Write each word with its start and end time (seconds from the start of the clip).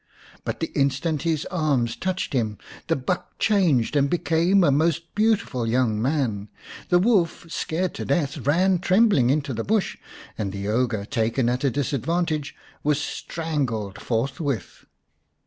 But 0.43 0.61
the 0.61 0.71
instant 0.73 1.21
his 1.21 1.45
arms 1.51 1.95
touched 1.95 2.33
him 2.33 2.57
the 2.87 2.95
buck 2.95 3.37
changed, 3.37 3.95
and 3.95 4.09
became 4.09 4.63
a 4.63 4.71
most 4.71 5.13
beautiful 5.13 5.67
young 5.67 6.01
man. 6.01 6.49
The 6.89 6.97
wolf, 6.97 7.45
scared 7.49 7.93
to 7.93 8.05
death, 8.05 8.39
ran 8.39 8.79
trembling 8.79 9.29
into 9.29 9.53
the 9.53 9.63
bush, 9.63 9.97
and 10.39 10.51
the 10.51 10.67
ogre, 10.69 11.05
taken 11.05 11.49
at 11.49 11.63
a 11.63 11.69
disadvantage, 11.69 12.55
was 12.83 12.99
strangled 12.99 14.01
forthwith. 14.01 14.85